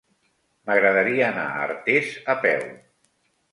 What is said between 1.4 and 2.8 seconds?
a Artés a peu.